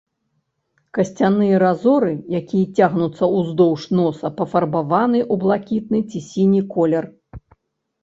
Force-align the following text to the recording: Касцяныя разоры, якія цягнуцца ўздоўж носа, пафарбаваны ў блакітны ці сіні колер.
Касцяныя 0.97 1.59
разоры, 1.63 2.09
якія 2.41 2.65
цягнуцца 2.81 3.23
ўздоўж 3.35 3.87
носа, 4.01 4.27
пафарбаваны 4.43 5.19
ў 5.29 5.47
блакітны 5.47 5.99
ці 6.11 6.27
сіні 6.33 6.69
колер. 6.77 7.05